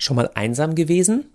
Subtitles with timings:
[0.00, 1.26] Schon mal einsam gewesen?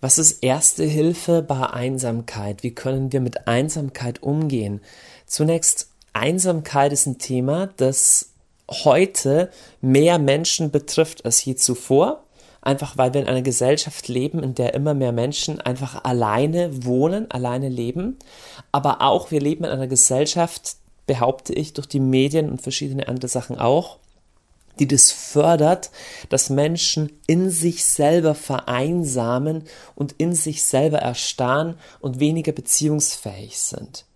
[0.00, 2.62] Was ist erste Hilfe bei Einsamkeit?
[2.62, 4.80] Wie können wir mit Einsamkeit umgehen?
[5.26, 8.30] Zunächst, Einsamkeit ist ein Thema, das
[8.70, 9.50] heute
[9.80, 12.24] mehr Menschen betrifft als je zuvor.
[12.62, 17.28] Einfach weil wir in einer Gesellschaft leben, in der immer mehr Menschen einfach alleine wohnen,
[17.30, 18.18] alleine leben.
[18.70, 20.76] Aber auch wir leben in einer Gesellschaft,
[21.06, 23.98] behaupte ich, durch die Medien und verschiedene andere Sachen auch,
[24.80, 25.90] die das fördert,
[26.30, 34.06] dass Menschen in sich selber vereinsamen und in sich selber erstarren und weniger beziehungsfähig sind.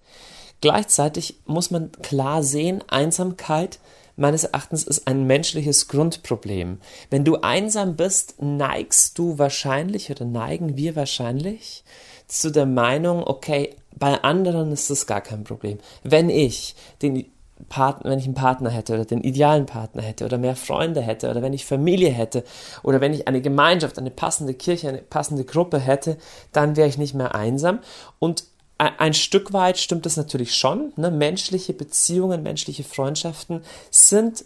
[0.61, 3.79] Gleichzeitig muss man klar sehen, Einsamkeit
[4.17, 6.79] meines Erachtens ist ein menschliches Grundproblem.
[7.11, 11.85] Wenn du einsam bist, neigst du wahrscheinlich oder neigen wir wahrscheinlich
[12.27, 15.79] zu der Meinung, okay, bei anderen ist das gar kein Problem.
[16.03, 17.27] Wenn ich den
[17.69, 21.31] Partner, wenn ich einen Partner hätte oder den idealen Partner hätte oder mehr Freunde hätte
[21.31, 22.45] oder wenn ich Familie hätte
[22.83, 26.19] oder wenn ich eine Gemeinschaft, eine passende Kirche, eine passende Gruppe hätte,
[26.53, 27.79] dann wäre ich nicht mehr einsam.
[28.19, 28.45] Und
[28.77, 30.93] ein Stück weit stimmt das natürlich schon.
[30.97, 31.11] Ne?
[31.11, 34.45] Menschliche Beziehungen, menschliche Freundschaften sind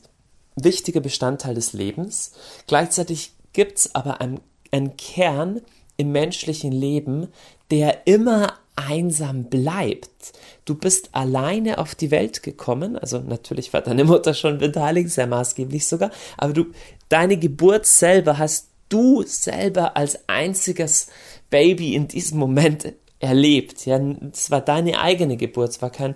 [0.55, 2.33] wichtiger Bestandteil des Lebens.
[2.67, 4.41] Gleichzeitig gibt es aber einen,
[4.71, 5.63] einen Kern
[5.97, 7.29] im menschlichen Leben,
[7.71, 10.33] der immer einsam bleibt.
[10.65, 15.27] Du bist alleine auf die Welt gekommen, also natürlich war deine Mutter schon beteiligt, sehr
[15.27, 16.67] maßgeblich sogar, aber du,
[17.09, 21.09] deine Geburt selber hast du selber als einziges
[21.51, 23.87] Baby in diesem Moment erlebt.
[23.87, 24.01] Ja,
[24.33, 26.15] es war deine eigene Geburt, es war kein,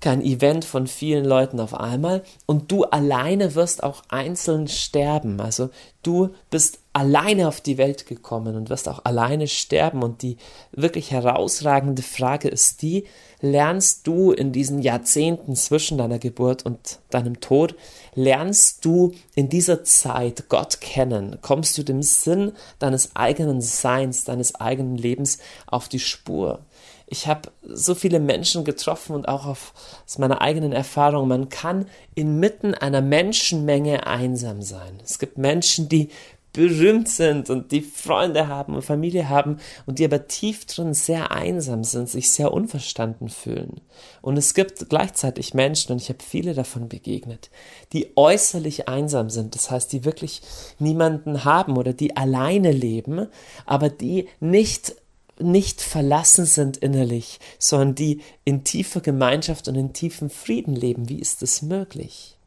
[0.00, 5.40] kein Event von vielen Leuten auf einmal und du alleine wirst auch einzeln sterben.
[5.40, 5.70] Also
[6.02, 10.02] du bist alleine auf die Welt gekommen und wirst auch alleine sterben.
[10.02, 10.38] Und die
[10.72, 13.04] wirklich herausragende Frage ist die,
[13.42, 17.74] lernst du in diesen Jahrzehnten zwischen deiner Geburt und deinem Tod,
[18.14, 21.36] lernst du in dieser Zeit Gott kennen?
[21.42, 26.60] Kommst du dem Sinn deines eigenen Seins, deines eigenen Lebens auf die Spur?
[27.08, 31.86] Ich habe so viele Menschen getroffen und auch auf, aus meiner eigenen Erfahrung, man kann
[32.16, 34.98] inmitten einer Menschenmenge einsam sein.
[35.04, 36.08] Es gibt Menschen, die
[36.56, 41.30] berühmt sind und die Freunde haben und Familie haben und die aber tief drin sehr
[41.30, 43.82] einsam sind, sich sehr unverstanden fühlen.
[44.22, 47.50] Und es gibt gleichzeitig Menschen, und ich habe viele davon begegnet,
[47.92, 50.40] die äußerlich einsam sind, das heißt, die wirklich
[50.78, 53.26] niemanden haben oder die alleine leben,
[53.66, 54.96] aber die nicht
[55.38, 61.10] nicht verlassen sind innerlich, sondern die in tiefer Gemeinschaft und in tiefem Frieden leben.
[61.10, 62.38] Wie ist das möglich?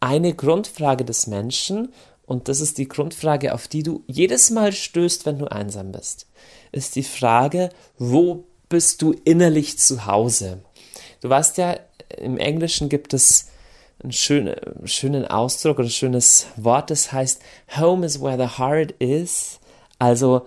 [0.00, 1.92] Eine Grundfrage des Menschen,
[2.26, 6.26] und das ist die Grundfrage, auf die du jedes Mal stößt, wenn du einsam bist,
[6.72, 10.62] ist die Frage, wo bist du innerlich zu Hause?
[11.20, 11.78] Du weißt ja,
[12.18, 13.48] im Englischen gibt es
[14.02, 17.40] einen schönen, schönen Ausdruck oder ein schönes Wort, das heißt,
[17.78, 19.58] Home is where the heart is.
[19.98, 20.46] Also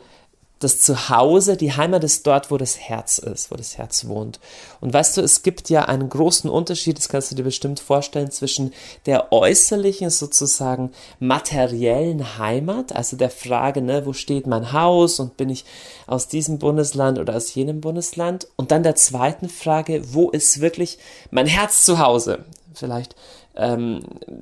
[0.59, 4.41] das Zuhause, die Heimat ist dort, wo das Herz ist, wo das Herz wohnt.
[4.81, 8.29] Und weißt du, es gibt ja einen großen Unterschied, das kannst du dir bestimmt vorstellen,
[8.29, 8.73] zwischen
[9.05, 15.49] der äußerlichen, sozusagen materiellen Heimat, also der Frage, ne, wo steht mein Haus und bin
[15.49, 15.63] ich
[16.07, 20.97] aus diesem Bundesland oder aus jenem Bundesland, und dann der zweiten Frage, wo ist wirklich
[21.31, 22.43] mein Herz zu Hause?
[22.73, 23.15] Vielleicht
[23.59, 23.99] ähm,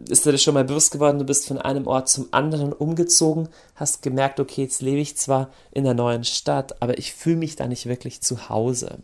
[0.07, 3.49] ist dir das schon mal bewusst geworden, du bist von einem Ort zum anderen umgezogen,
[3.75, 7.55] hast gemerkt, okay, jetzt lebe ich zwar in der neuen Stadt, aber ich fühle mich
[7.55, 8.99] da nicht wirklich zu Hause.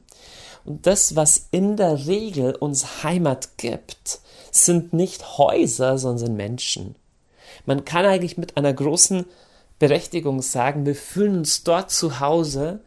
[0.66, 4.20] Und das, was in der Regel uns Heimat gibt,
[4.52, 6.96] sind nicht Häuser, sondern Menschen.
[7.66, 9.26] Man kann eigentlich mit einer großen
[9.80, 12.82] Berechtigung sagen, wir fühlen uns dort zu Hause,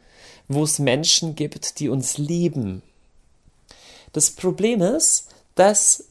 [0.48, 2.82] wo es Menschen gibt, die uns lieben.
[4.12, 6.04] Das Problem ist, dass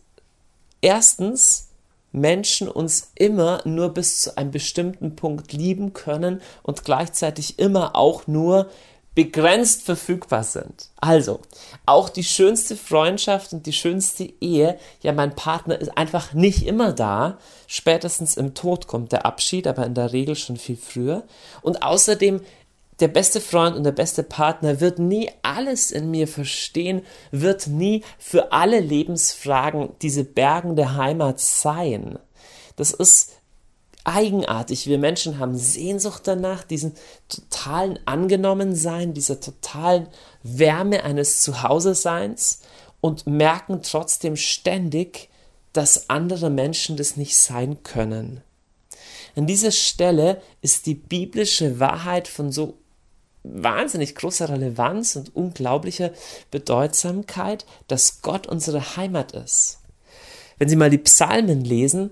[0.85, 1.69] erstens
[2.11, 8.27] Menschen uns immer nur bis zu einem bestimmten Punkt lieben können und gleichzeitig immer auch
[8.27, 8.69] nur
[9.15, 10.89] begrenzt verfügbar sind.
[10.97, 11.39] Also,
[11.85, 16.93] auch die schönste Freundschaft und die schönste Ehe, ja, mein Partner ist einfach nicht immer
[16.93, 17.39] da.
[17.65, 21.23] Spätestens im Tod kommt der Abschied, aber in der Regel schon viel früher.
[21.61, 22.41] Und außerdem
[22.99, 27.01] der beste Freund und der beste Partner wird nie alles in mir verstehen,
[27.31, 32.17] wird nie für alle Lebensfragen diese bergende Heimat sein.
[32.77, 33.33] Das ist
[34.05, 34.87] eigenartig.
[34.87, 36.93] Wir Menschen haben Sehnsucht danach, diesen
[37.27, 40.07] totalen Angenommensein, dieser totalen
[40.43, 42.61] Wärme eines Zuhause-Seins
[43.01, 45.29] und merken trotzdem ständig,
[45.73, 48.41] dass andere Menschen das nicht sein können.
[49.35, 52.77] An dieser Stelle ist die biblische Wahrheit von so
[53.53, 56.11] wahnsinnig großer Relevanz und unglaublicher
[56.51, 59.79] Bedeutsamkeit, dass Gott unsere Heimat ist.
[60.57, 62.11] Wenn Sie mal die Psalmen lesen,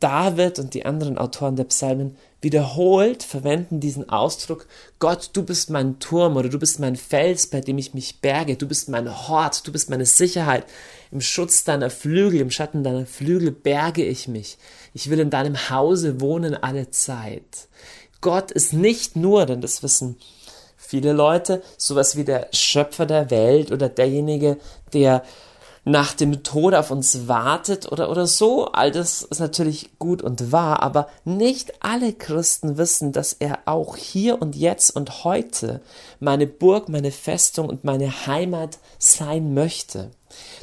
[0.00, 4.66] David und die anderen Autoren der Psalmen wiederholt verwenden diesen Ausdruck,
[4.98, 8.56] Gott, du bist mein Turm oder du bist mein Fels, bei dem ich mich berge,
[8.56, 10.66] du bist mein Hort, du bist meine Sicherheit.
[11.10, 14.58] Im Schutz deiner Flügel, im Schatten deiner Flügel berge ich mich.
[14.92, 17.68] Ich will in deinem Hause wohnen alle Zeit.
[18.20, 20.16] Gott ist nicht nur, denn das wissen
[20.86, 24.58] viele Leute, sowas wie der Schöpfer der Welt oder derjenige,
[24.92, 25.22] der
[25.84, 28.66] nach dem Tod auf uns wartet oder, oder so.
[28.66, 33.96] All das ist natürlich gut und wahr, aber nicht alle Christen wissen, dass er auch
[33.96, 35.80] hier und jetzt und heute
[36.18, 40.10] meine Burg, meine Festung und meine Heimat sein möchte.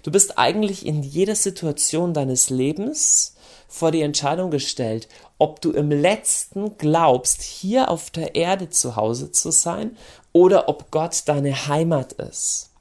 [0.03, 3.35] Du bist eigentlich in jeder Situation deines Lebens
[3.67, 5.07] vor die Entscheidung gestellt,
[5.37, 9.97] ob du im letzten glaubst, hier auf der Erde zu Hause zu sein
[10.31, 12.71] oder ob Gott deine Heimat ist.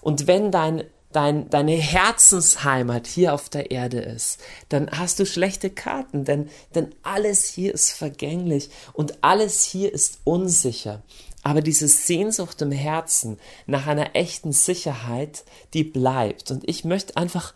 [0.00, 5.70] Und wenn dein dein, deine Herzensheimat hier auf der Erde ist, dann hast du schlechte
[5.70, 11.02] Karten, denn, denn alles hier ist vergänglich und alles hier ist unsicher.
[11.44, 15.44] Aber diese Sehnsucht im Herzen nach einer echten Sicherheit,
[15.74, 16.52] die bleibt.
[16.52, 17.52] Und ich möchte einfach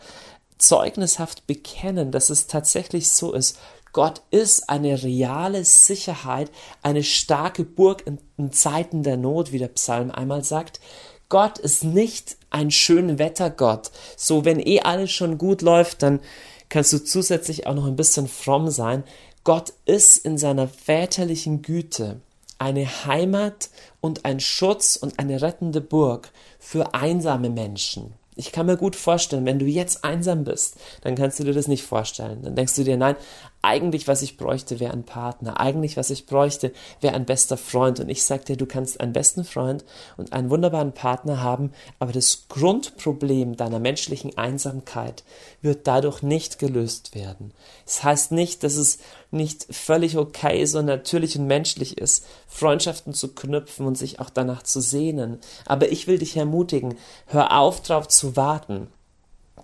[0.58, 3.58] zeugnishaft bekennen, dass es tatsächlich so ist.
[3.92, 6.50] Gott ist eine reale Sicherheit,
[6.82, 10.80] eine starke Burg in, Zeiten der Not, wie der Psalm einmal sagt.
[11.28, 13.90] Gott ist nicht ein Schönwettergott.
[14.16, 16.20] So, wenn eh alles schon gut läuft, dann
[16.68, 19.02] kannst du zusätzlich auch noch ein bisschen fromm sein.
[19.44, 22.20] Gott ist in seiner väterlichen Güte
[22.58, 23.70] eine Heimat
[24.00, 28.14] und ein Schutz und eine rettende Burg für einsame Menschen.
[28.36, 31.68] Ich kann mir gut vorstellen, wenn du jetzt einsam bist, dann kannst du dir das
[31.68, 32.42] nicht vorstellen.
[32.42, 33.16] Dann denkst du dir, nein,
[33.62, 35.58] eigentlich, was ich bräuchte, wäre ein Partner.
[35.58, 37.98] Eigentlich, was ich bräuchte, wäre ein bester Freund.
[37.98, 39.84] Und ich sag dir, du kannst einen besten Freund
[40.16, 45.24] und einen wunderbaren Partner haben, aber das Grundproblem deiner menschlichen Einsamkeit
[45.62, 47.52] wird dadurch nicht gelöst werden.
[47.84, 48.98] Das heißt nicht, dass es
[49.32, 54.62] nicht völlig okay, so natürlich und menschlich ist, Freundschaften zu knüpfen und sich auch danach
[54.62, 55.40] zu sehnen.
[55.66, 56.96] Aber ich will dich ermutigen,
[57.26, 58.88] hör auf, darauf zu warten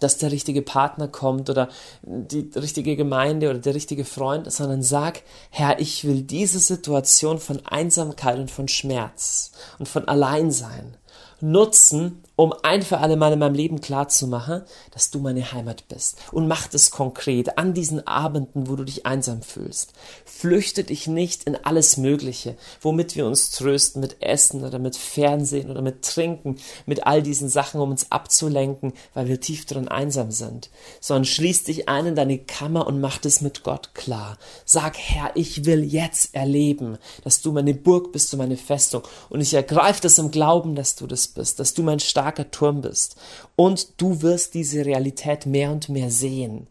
[0.01, 1.69] dass der richtige Partner kommt oder
[2.03, 7.61] die richtige Gemeinde oder der richtige Freund, sondern sag, Herr, ich will diese Situation von
[7.67, 10.97] Einsamkeit und von Schmerz und von Alleinsein
[11.41, 16.19] nutzen, um ein für alle Mal in meinem Leben klarzumachen, dass du meine Heimat bist.
[16.33, 19.93] Und mach das konkret an diesen Abenden, wo du dich einsam fühlst.
[20.25, 25.71] Flüchte dich nicht in alles Mögliche, womit wir uns trösten, mit Essen oder mit Fernsehen
[25.71, 30.33] oder mit Trinken, mit all diesen Sachen, um uns abzulenken, weil wir tief drin einsam
[30.33, 30.71] sind.
[31.01, 34.37] Sondern schließ dich ein in deine Kammer und mach das mit Gott klar.
[34.65, 39.03] Sag, Herr, ich will jetzt erleben, dass du meine Burg bist und meine Festung.
[39.29, 42.01] Und ich ergreife das im Glauben, dass du das bist, dass du mein
[42.33, 43.17] starker Turm bist.
[43.57, 46.67] Und du wirst diese Realität mehr und mehr sehen.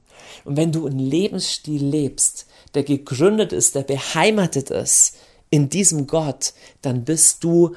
[0.46, 5.18] Und wenn du einen Lebensstil lebst, der gegründet ist, der beheimatet ist
[5.50, 7.76] in diesem Gott, dann bist du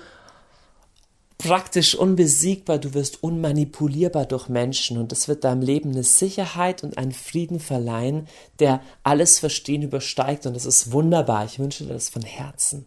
[1.38, 6.96] praktisch unbesiegbar, du wirst unmanipulierbar durch Menschen und es wird deinem Leben eine Sicherheit und
[6.96, 8.28] einen Frieden verleihen,
[8.60, 11.44] der alles Verstehen übersteigt und das ist wunderbar.
[11.44, 12.86] Ich wünsche dir das von Herzen.